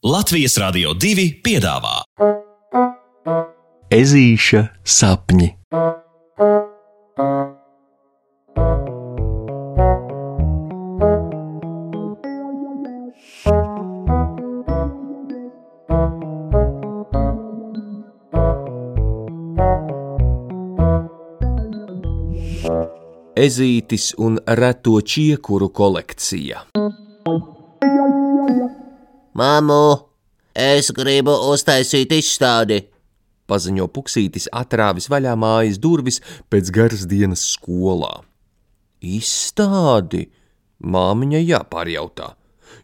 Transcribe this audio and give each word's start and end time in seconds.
Latvijas 0.00 0.54
Rādio 0.56 0.94
2 0.96 1.26
piedāvā 1.44 1.98
Ezīša 3.92 4.62
sapņi. 4.80 5.50
Ezītis 23.36 24.14
un 24.16 24.40
reto 24.48 24.96
čiekuru 25.04 25.68
kolekcija. 25.68 26.70
Māmu, 29.40 30.10
es 30.52 30.90
gribu 30.92 31.32
uztaisīt 31.48 32.10
izstādi. 32.12 32.82
Paziņo 33.48 33.86
puksītis, 33.94 34.50
atrāvis 34.52 35.08
vaļā 35.08 35.32
mājas 35.40 35.78
durvis 35.80 36.20
pēc 36.52 36.68
garas 36.74 37.06
dienas 37.08 37.46
skolā. 37.54 38.18
Izstādi? 39.00 40.26
Māmiņa 40.80 41.40
jāpārjautā, 41.40 42.28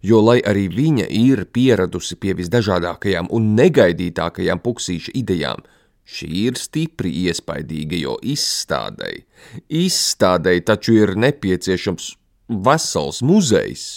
jo, 0.05 0.23
lai 0.24 0.38
arī 0.48 0.66
viņa 0.73 1.09
ir 1.19 1.45
pieradusi 1.52 2.16
pie 2.20 2.33
visdažādākajām 2.41 3.28
un 3.36 3.52
negaidītākajām 3.59 4.62
puksīša 4.64 5.12
idejām, 5.20 5.61
šī 6.09 6.30
ir 6.47 6.61
stipri 6.61 7.12
iespaidīga, 7.27 8.00
jo 8.00 8.16
izstādei, 8.23 9.27
izstādei 9.69 10.62
taču 10.64 10.97
ir 11.02 11.16
nepieciešams 11.20 12.14
vesels 12.69 13.20
muzejs. 13.25 13.91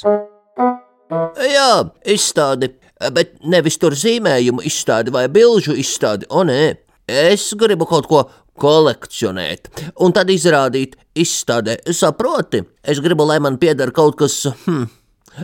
Jā, 1.10 1.72
izstādi, 2.06 2.70
bet 3.16 3.40
nevis 3.42 3.80
tur 3.82 3.96
zīmējumu 3.98 4.62
izstādi 4.70 5.14
vai 5.14 5.26
bilžu 5.32 5.74
izstādi, 5.80 6.30
o 6.30 6.44
nē. 6.46 6.76
Es 7.10 7.48
gribu 7.58 7.88
kaut 7.90 8.06
ko 8.10 8.28
kolekcionēt, 8.60 9.72
un 10.06 10.14
tad 10.14 10.30
izrādīt 10.30 10.98
izstādē. 11.18 11.80
Saproti, 11.96 12.62
es 12.84 13.02
gribu, 13.02 13.26
lai 13.26 13.40
man 13.42 13.58
pieder 13.58 13.90
kaut 13.96 14.20
kas, 14.20 14.44
hm, 14.68 14.86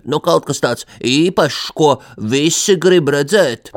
nu 0.05 0.21
kaut 0.21 0.45
kas 0.45 0.61
tāds 0.61 0.85
īpašs, 1.01 1.71
ko 1.73 1.95
visi 2.21 2.77
grib 2.77 3.09
redzēt. 3.15 3.73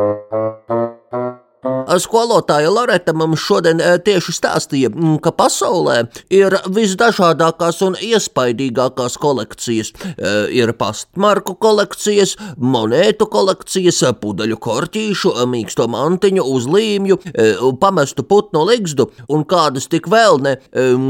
Skolotāja 1.99 2.71
Loreta 2.71 3.13
mums 3.17 3.43
šodien 3.43 3.81
eh, 3.83 3.97
tieši 4.05 4.35
stāstīja, 4.37 4.91
ka 5.25 5.33
pasaulē 5.35 6.05
ir 6.35 6.55
visdažādākās 6.71 7.81
un 7.87 7.97
iespaidīgākās 7.99 9.19
kolekcijas. 9.19 9.91
Eh, 10.15 10.39
ir 10.55 10.73
pastmarku 10.79 11.57
kolekcijas, 11.59 12.37
monētu 12.59 13.27
kolekcijas, 13.33 14.05
pudeļu 14.23 14.59
korķīšu, 14.63 15.35
mīksto 15.51 15.89
mantiņu, 15.91 16.47
uzlīmju, 16.47 17.19
eh, 17.35 17.65
pamestu 17.81 18.23
putnu 18.23 18.65
ligzdu 18.69 19.11
un 19.29 19.45
kādas 19.45 19.89
tik 19.89 20.07
vēl 20.07 20.39
ne 20.41 20.57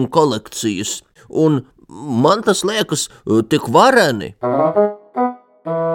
kolekcijas. 0.08 1.02
Un 1.28 1.66
man 1.88 2.42
tas 2.42 2.64
liekas 2.64 3.08
tik 3.48 3.68
vareni. 3.68 4.34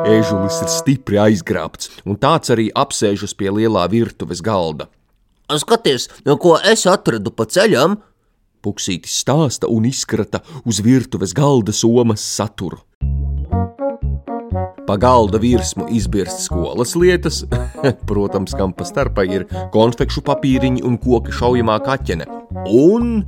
Ežulis 0.04 0.60
ir 0.64 0.72
stipri 0.72 1.20
aizgrābts, 1.22 1.90
un 2.04 2.18
tāds 2.20 2.52
arī 2.54 2.68
apsēžas 2.76 3.36
pie 3.40 3.52
lielā 3.56 3.86
virtuves 3.92 4.44
galda. 4.44 4.90
Skaties, 5.48 6.10
ko 6.42 6.58
es 6.60 6.86
atradu 6.90 7.32
pa 7.32 7.46
ceļam! 7.46 8.00
Puksītis 8.64 9.16
stāsta 9.24 9.68
un 9.68 9.86
izkrata 9.90 10.40
uz 10.64 10.80
virtuves 10.84 11.34
galda 11.36 11.76
somas 11.76 12.24
saturu. 12.24 12.80
Pa 14.88 14.98
galda 15.00 15.40
virsmu 15.40 15.88
izbirst 15.96 16.46
skolas 16.46 16.96
lietas, 17.00 17.42
protams, 18.10 18.56
kam 18.60 18.76
pa 18.76 18.88
starpā 18.88 19.24
ir 19.32 19.48
konfekšu 19.76 20.24
papīriņi 20.28 20.84
un 20.84 21.00
koka 21.00 21.32
šaujamā 21.32 21.80
kaķene, 21.88 22.28
un 22.68 23.22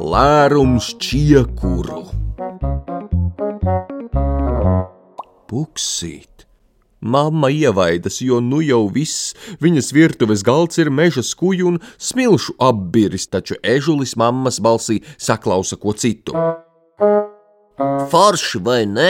lērums 0.00 0.94
čiekuru. 1.00 2.15
Puksīt! 5.56 6.42
Mamma 7.00 7.48
ievaidas, 7.48 8.18
jo 8.20 8.42
nu 8.44 8.58
jau 8.60 8.90
viss 8.92 9.30
viņas 9.64 9.86
virtuves 9.96 10.42
galds 10.44 10.76
ir 10.82 10.90
meža 10.92 11.22
skuju 11.24 11.70
un 11.70 11.78
smilšu 11.96 12.58
apbiris, 12.60 13.24
taču 13.32 13.56
ežulis 13.64 14.12
mammas 14.20 14.58
balsī 14.60 14.98
saklausa 15.16 15.78
ko 15.80 15.94
citu. 15.96 16.34
Forši 18.12 18.60
vai 18.66 18.82
ne? 18.90 19.06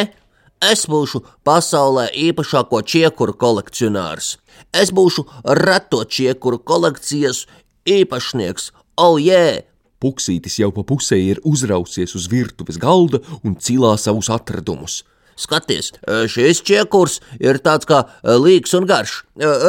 Es 0.63 0.87
būšu 0.87 1.25
pasaulē 1.43 2.07
īpašāko 2.29 2.85
čiekuru 2.95 3.35
kolekcionārs. 3.43 4.37
Es 4.71 4.95
būšu 4.95 5.27
reto 5.65 6.05
čiekuru 6.05 6.63
kolekcijas 6.63 7.43
īpašnieks. 7.91 8.71
Oh, 8.95 9.19
yeah! 9.19 9.67
Puksītis 9.99 10.61
jau 10.63 10.71
pa 10.71 10.87
pusē 10.87 11.19
ir 11.19 11.43
uzrausies 11.43 12.15
uz 12.15 12.31
virtuves 12.31 12.79
galda 12.79 13.25
un 13.43 13.59
cilā 13.59 13.97
savus 13.99 14.31
atradumus. 14.31 15.03
Skaties, 15.37 15.93
šis 16.33 16.63
čiekurs 16.65 17.19
ir 17.41 17.59
tāds 17.65 17.89
kā 17.89 18.07
līks 18.25 18.73
un 18.79 18.87
garš. 18.89 19.19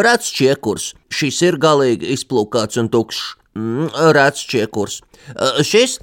Rets 0.06 0.32
čiekurs. 0.32 0.94
Šis 1.12 1.42
ir 1.44 1.60
galīgi 1.60 2.14
izplūkāts 2.16 2.80
un 2.80 2.88
tukšs. 2.94 3.36
Mm, 3.58 3.90
rets 4.14 4.44
čiekurs. 4.46 5.02
Šis, 5.66 5.98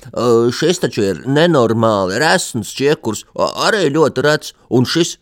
šis 0.59 0.81
taču 0.83 1.05
ir 1.07 1.21
nenormāli 1.31 2.19
resns 2.19 2.73
čiekurs, 2.75 3.23
arī 3.39 3.87
ļoti 3.95 4.25
rets, 4.27 4.53
un 4.75 4.89
šis, 4.89 5.17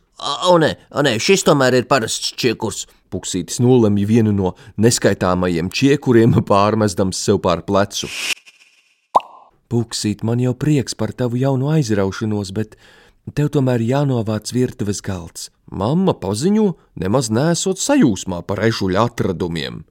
o 0.48 0.56
nē, 0.62 0.72
o 0.96 1.04
nē, 1.04 1.18
šis 1.20 1.44
tomēr 1.48 1.76
ir 1.82 1.88
parasts 1.90 2.32
čiekurs. 2.38 2.86
Puksītis 3.12 3.60
nolemj 3.60 4.06
vienu 4.08 4.32
no 4.32 4.54
neskaitāmajiem 4.80 5.68
čiekuriem, 5.68 6.38
pārmestams 6.48 7.20
sev 7.20 7.42
pār 7.44 7.60
plecu. 7.68 8.08
Puksīt, 9.68 10.24
man 10.24 10.40
jau 10.40 10.54
prieks 10.56 10.96
par 10.96 11.12
tavu 11.16 11.36
jaunu 11.40 11.68
aizraušanos, 11.76 12.54
bet 12.56 12.78
Tev 13.30 13.52
tomēr 13.54 13.82
jānovāc 13.86 14.50
virtuves 14.50 14.98
galds. 15.06 15.50
Mamma 15.70 16.12
paziņo, 16.18 16.72
nemaz 16.98 17.30
nesot 17.30 17.78
sajūsmā 17.78 18.42
par 18.48 18.64
ežuļa 18.66 19.06
atradumiem. 19.06 19.84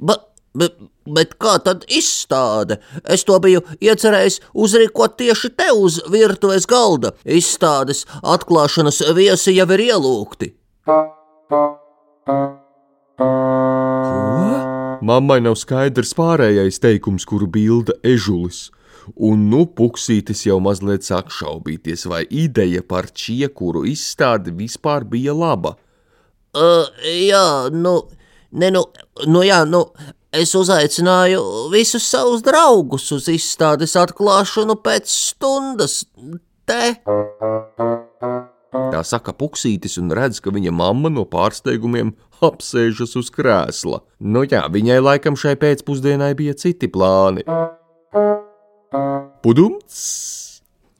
Ba, 0.00 0.16
bet, 0.56 0.78
bet 1.04 1.36
kā 1.36 1.58
tad 1.60 1.84
izstāde? 1.92 2.80
Es 3.04 3.26
to 3.28 3.36
biju 3.44 3.60
iecerējis 3.84 4.40
uzrīkot 4.56 5.18
tieši 5.20 5.52
te 5.60 5.68
uz 5.76 6.00
virtuves 6.10 6.64
galda. 6.66 7.12
Izstādes 7.28 8.06
atklāšanas 8.24 9.04
viesi 9.12 9.52
jau 9.58 9.68
ir 9.76 9.86
ielūgti. 9.92 10.54
Ko? 10.88 11.02
Mammai 15.02 15.40
nav 15.42 15.56
skaidrs 15.58 16.14
pārējais 16.14 16.78
teikums, 16.80 17.26
kuru 17.28 17.48
bilda 17.50 17.96
ežulis 18.06 18.70
un 19.16 19.46
nu 19.50 19.64
puksītis 19.66 20.46
jau 20.46 20.58
mazliet 20.62 21.06
sāk 21.06 21.30
šaubīties, 21.34 22.06
vai 22.10 22.24
ideja 22.30 22.82
par 22.82 23.10
čiekuru 23.10 23.84
izstādi 23.90 24.54
vispār 24.56 25.06
bija 25.08 25.34
laba. 25.36 25.76
Uh, 26.52 26.88
jā, 27.08 27.68
nu, 27.72 27.94
ne, 28.52 28.68
nu, 28.74 28.84
nu, 29.26 29.44
jā, 29.46 29.62
nu, 29.68 29.86
es 30.32 30.54
uzaicināju 30.56 31.42
visus 31.72 32.06
savus 32.08 32.44
draugus 32.44 33.10
uz 33.16 33.28
izstādes 33.32 33.96
atklāšanu 34.00 34.78
pēc 34.84 35.08
stundas. 35.12 36.02
Te. 36.68 36.94
Tā 38.72 39.00
saka 39.04 39.34
puksītis 39.36 39.98
un 40.00 40.12
redz, 40.14 40.38
ka 40.40 40.52
viņa 40.54 40.72
mamma 40.72 41.10
no 41.12 41.24
pārsteigumiem 41.28 42.14
apsēžas 42.44 43.16
uz 43.20 43.28
krēsla. 43.34 44.00
Nu 44.20 44.44
jā, 44.46 44.62
viņai 44.72 45.00
laikam 45.02 45.36
šai 45.38 45.56
pēcpusdienai 45.60 46.32
bija 46.38 46.56
citi 46.58 46.88
plāni. 46.92 47.44
Pudums! 48.92 50.00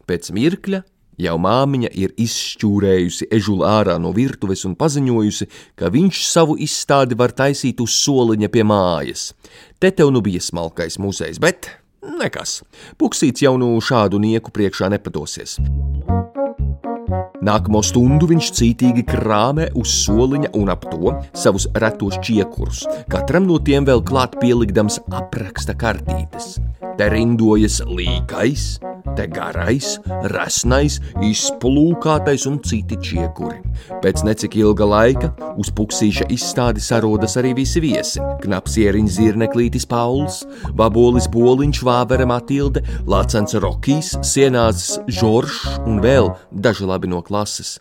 Pēc 0.08 0.30
mirkļa 0.32 0.78
jau 1.20 1.34
māmiņa 1.40 1.90
ir 1.92 2.14
izšķūrējusi 2.20 3.28
ežulu 3.36 3.66
ārā 3.68 3.98
no 4.00 4.14
virtuves 4.16 4.64
un 4.64 4.74
paziņojusi, 4.80 5.46
ka 5.76 5.90
viņš 5.92 6.22
savu 6.24 6.56
izstādi 6.64 7.18
var 7.18 7.34
taisīt 7.36 7.82
uz 7.84 7.92
soliņa 8.00 8.48
pie 8.52 8.64
mājas. 8.64 9.30
Te 9.78 9.92
tev 9.92 10.10
nu 10.14 10.22
bija 10.24 10.40
smalkais 10.40 10.96
muzejs, 11.02 11.40
bet 11.42 11.68
nekas. 12.18 12.62
Puksīts 12.96 13.44
jau 13.44 13.58
nu 13.60 13.74
šādu 13.76 14.20
nieku 14.22 14.54
priekšā 14.56 14.88
nepadosies. 14.96 15.58
Nākamo 17.42 17.82
stundu 17.84 18.28
viņš 18.30 18.52
cītīgi 18.56 19.04
krāmē 19.04 19.68
uz 19.76 19.92
soliņa 20.06 20.54
un 20.56 20.72
ap 20.72 20.86
to 20.88 21.12
savus 21.36 21.68
retos 21.76 22.16
čiekurus, 22.24 22.86
katram 23.12 23.50
no 23.50 23.58
tiem 23.60 23.84
vēl 23.84 24.00
klāt 24.06 24.38
pielikdams 24.40 25.02
apraksta 25.10 25.76
kartītes. 25.76 26.56
Te 26.98 27.08
rindojas 27.08 27.80
līkais, 27.88 28.64
te 29.16 29.26
garais, 29.30 29.94
resnais, 30.32 30.98
izplūkātais 31.24 32.46
un 32.50 32.58
citi 32.66 32.98
čiekuri. 33.02 33.60
Pēc 34.02 34.24
necik 34.26 34.56
ilga 34.60 34.86
laika 34.88 35.32
uz 35.60 35.72
puksīša 35.76 36.28
izstādi 36.34 36.82
sarodas 36.84 37.38
arī 37.40 37.54
visi 37.62 37.82
viesi. 37.84 38.22
Knapsieriņš 38.42 39.16
zirneklītis 39.18 39.88
Pauls, 39.88 40.42
Vabolis 40.78 41.30
Boliņš, 41.32 41.84
Vāvere 41.86 42.28
Matilde, 42.28 42.84
Lācens 43.08 43.56
Rokijs, 43.62 44.16
Sienāzes 44.26 44.98
Žoržs 45.08 45.80
un 45.86 46.02
vēl 46.04 46.34
daži 46.52 46.88
labi 46.88 47.10
no 47.12 47.22
klases. 47.24 47.78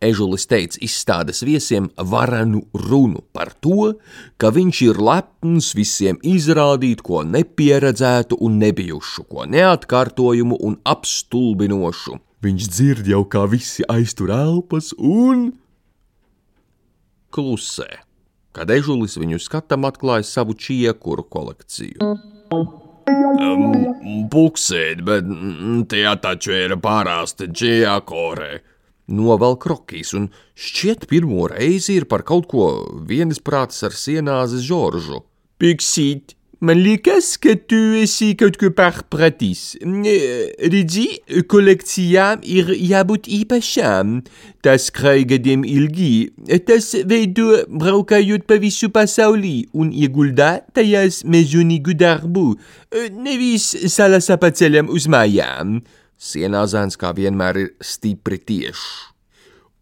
Ežulis 0.00 0.46
teica 0.48 0.78
izstādes 0.80 1.42
viesiem 1.44 1.90
varenu 2.08 2.62
runu 2.72 3.20
par 3.36 3.50
to, 3.60 3.98
ka 4.40 4.48
viņš 4.56 4.78
ir 4.86 5.00
lepns 5.04 5.74
visiem 5.76 6.16
izrādīt 6.24 7.02
ko 7.04 7.20
nepieredzētu 7.28 8.38
un 8.40 8.56
nebijušu, 8.62 9.26
ko 9.28 9.44
neatkārtojumu 9.44 10.56
un 10.64 10.78
apstulbinošu. 10.88 12.16
Viņš 12.40 12.68
dzird 12.72 13.10
jau, 13.12 13.26
kā 13.28 13.44
visi 13.52 13.84
aiztur 13.92 14.32
elpas 14.32 14.94
un 14.96 15.50
klusē, 17.28 17.90
kad 18.56 18.72
ežulis 18.72 19.18
viņu 19.20 19.36
skatam 19.36 19.84
atklāja 19.84 20.24
savu 20.24 20.56
čiekuru 20.56 21.28
kolekciju. 21.28 22.00
Um, 22.56 22.72
Puksēt, 24.32 25.04
bet 25.04 25.28
mm, 25.28 25.84
tie 25.92 26.08
taču 26.24 26.56
ir 26.56 26.78
parasti 26.80 27.52
čiekore 27.52 28.62
novelk 29.10 29.66
rokīs, 29.70 30.14
un 30.16 30.30
šķiet 30.54 31.08
pirmo 31.10 31.48
reizi 31.50 31.98
ir 32.00 32.08
par 32.10 32.24
kaut 32.26 32.48
ko 32.50 32.70
vienisprātis 33.08 33.82
ar 33.86 33.96
sienāzes 33.96 34.64
Žoržu. 34.66 35.24
Piksīt, 35.60 36.36
man 36.64 36.80
liekas, 36.80 37.34
ka 37.40 37.52
tu 37.68 37.78
esi 38.00 38.30
kaut 38.38 38.56
ko 38.60 38.70
pārpratis. 38.76 39.74
Redzi, 39.80 41.06
kolekcijām 41.50 42.44
ir 42.44 42.72
jābūt 42.76 43.28
īpašām. 43.40 44.18
Tas 44.64 44.88
krāj 44.94 45.26
gadiem 45.34 45.64
ilgi, 45.68 46.30
tas 46.68 46.92
veido 47.08 47.62
braukājot 47.68 48.44
pa 48.48 48.60
visu 48.60 48.90
pasaulī 48.92 49.70
un 49.72 49.92
ieguldā 49.92 50.58
tajās 50.76 51.22
mežonīgu 51.24 51.96
darbu, 52.00 52.52
nevis 53.20 53.72
salasapaceļam 53.96 54.92
uz 54.92 55.08
mājām. 55.12 55.80
Sienāzēns 56.20 56.98
kā 57.00 57.14
vienmēr 57.16 57.56
ir 57.56 57.68
stipri 57.80 58.36
tiešs. 58.36 58.82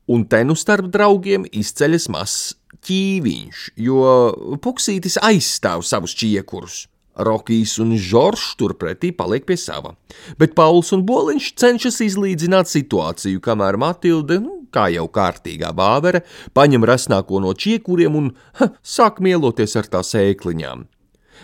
Un 0.09 0.23
te 0.31 0.39
nu 0.47 0.55
starp 0.57 0.87
draugiem 0.95 1.43
izceļas 1.51 2.07
mazs 2.15 2.37
ķīviņš, 2.87 3.65
jo 3.83 4.05
puksītis 4.63 5.19
aizstāv 5.27 5.83
savus 5.85 6.15
čiekurus. 6.17 6.85
Rokijs 7.19 7.75
un 7.83 7.97
Žoržs 7.99 8.53
turpretī 8.61 9.11
paliek 9.11 9.43
pie 9.49 9.57
sava, 9.59 9.97
bet 10.39 10.55
Pauls 10.55 10.93
un 10.95 11.03
Boliņš 11.07 11.49
cenšas 11.59 11.99
izlīdzināt 12.07 12.71
situāciju, 12.71 13.43
kamēr 13.43 13.81
Matilde, 13.83 14.39
nu, 14.45 14.61
kā 14.71 14.87
jau 14.95 15.09
kārtīgā 15.11 15.73
bāvere, 15.75 16.23
paņem 16.55 16.87
rasnāko 16.87 17.43
no 17.43 17.51
čiekuriem 17.59 18.21
un 18.21 18.31
ha, 18.61 18.71
sāk 18.87 19.19
mieloties 19.25 19.75
ar 19.81 19.91
tā 19.91 20.05
sēkliņām. 20.07 20.87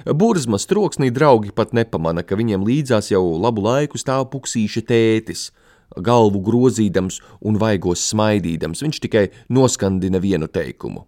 Burzmas 0.05 0.67
troksnī 0.70 1.11
draugi 1.14 1.52
pat 1.55 1.75
nepamana, 1.76 2.25
ka 2.26 2.37
viņiem 2.38 2.64
līdzās 2.67 3.12
jau 3.12 3.23
labu 3.41 3.64
laiku 3.64 4.00
stāv 4.00 4.29
puksīša 4.32 4.85
tētis. 4.88 5.50
Galvu 5.94 6.41
grozīdams 6.43 7.20
un 7.44 7.58
vaigos 7.61 8.02
smaidīdams, 8.11 8.82
viņš 8.82 9.00
tikai 9.05 9.29
noskandina 9.52 10.19
vienu 10.19 10.49
teikumu. 10.50 11.06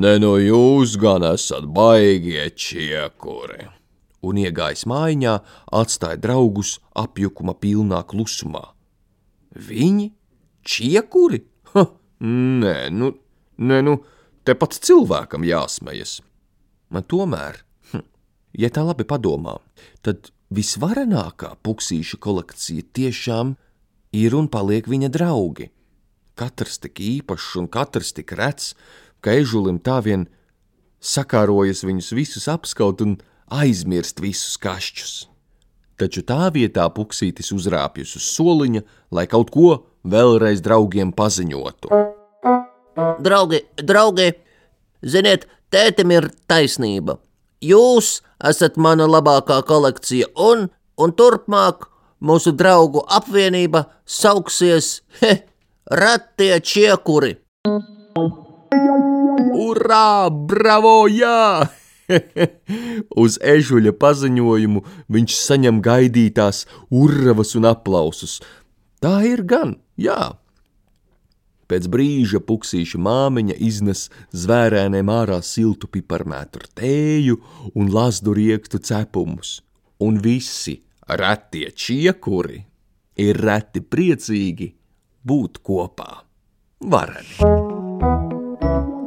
Ne 0.00 0.14
no 0.22 0.36
jūs 0.40 0.96
gan 1.00 1.26
esat 1.32 1.66
baigie 1.76 2.46
čiekuri! 2.56 3.66
Un 4.20 4.36
iegājis 4.40 4.84
mājiņā, 4.88 5.34
atstāja 5.80 6.20
draugus 6.20 6.76
apjukuma 6.96 7.54
pilnā 7.56 8.02
klusumā. 8.08 8.62
Viņi? 9.56 10.10
Čiekuri? 10.64 11.40
Ha, 11.72 11.86
nē, 12.20 12.74
nu, 12.92 13.12
nē, 13.58 13.80
nu, 13.86 13.96
Tepat 14.50 14.80
cilvēkam 14.82 15.44
jāsmejas. 15.46 16.16
Man 16.90 17.04
tomēr, 17.06 17.60
hm, 17.92 18.02
ja 18.58 18.70
tā 18.74 18.82
labi 18.82 19.04
padomā, 19.06 19.60
tad 20.02 20.32
visvarenākā 20.50 21.52
puksīša 21.62 22.18
kolekcija 22.18 22.88
tiešām 22.98 23.54
ir 24.10 24.34
un 24.34 24.50
paliek 24.50 24.90
viņa 24.90 25.12
draugi. 25.14 25.68
Katrs 26.34 26.82
tik 26.82 26.98
īpašs 26.98 27.60
un 27.62 27.70
katrs 27.70 28.10
tik 28.16 28.34
rets, 28.34 28.74
ka 29.22 29.38
ežulim 29.38 29.78
tā 29.78 30.00
vien 30.02 30.26
sakārojas 30.98 31.86
viņus 31.86 32.10
visus 32.18 32.50
apskaut 32.50 33.06
un 33.06 33.20
aizmirst 33.54 34.18
visus 34.18 34.58
kašķus. 34.58 35.28
Taču 35.94 36.26
tā 36.26 36.50
vietā 36.50 36.90
puksītis 36.90 37.54
uzrāpjas 37.54 38.18
uz 38.18 38.26
soliņa, 38.34 38.82
lai 39.14 39.30
kaut 39.30 39.54
ko 39.54 39.84
vēlreiz 40.02 40.58
draugiem 40.64 41.14
paziņotu. 41.14 42.18
Draugi, 43.20 43.60
draugi, 43.76 44.30
ziniet, 45.02 45.46
tētim 45.72 46.12
ir 46.14 46.28
taisnība. 46.50 47.18
Jūs 47.60 48.20
esat 48.50 48.78
mana 48.80 49.06
labākā 49.10 49.60
kolekcija, 49.68 50.30
un, 50.36 50.68
un 51.00 51.12
turpmāk 51.16 51.88
mūsu 52.24 52.52
draugu 52.56 53.04
apvienība 53.08 53.86
sauksies 54.08 55.00
he, 55.20 55.42
Ratie 55.90 56.60
Čiekuri. 56.62 57.34
Urā, 59.60 60.30
bravo, 60.30 61.04
jā! 61.10 61.66
Uz 63.22 63.36
ežuļa 63.42 63.92
paziņojumu 64.00 64.82
viņš 65.12 65.36
saņem 65.38 65.80
gaidītās 65.84 66.64
urvas 66.90 67.54
un 67.58 67.68
aplausus. 67.70 68.38
Tā 69.00 69.20
ir 69.28 69.44
gan, 69.48 69.76
jā, 70.00 70.32
Pēc 71.70 71.86
brīža 71.86 72.40
puksīša 72.42 72.98
māmiņa 72.98 73.54
iznes 73.62 74.08
zvērēniem 74.34 75.10
ārā 75.14 75.38
siltu 75.46 75.86
piparmētru 75.86 76.66
tēju 76.74 77.36
un 77.78 77.92
lazdu 77.94 78.34
riekstu 78.34 78.80
cepumus, 78.82 79.60
un 80.02 80.18
visi 80.18 80.80
retie 81.06 81.70
čiekuri 81.70 82.58
ir 83.22 83.38
reti 83.38 83.84
priecīgi 83.86 84.72
būt 85.22 85.62
kopā. 85.62 86.24
Vareni! 86.90 87.38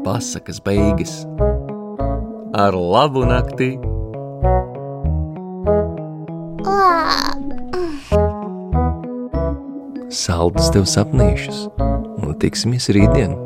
Pasakas 0.07 0.63
beigas 0.63 1.24
ar 2.54 2.77
labu 2.77 3.25
nakti! 3.27 3.74
Saldus 10.23 10.69
tev 10.71 10.85
sapnīšus! 10.87 11.65
un 12.23 12.37
tiksimies 12.39 12.87
rītdien! 12.95 13.42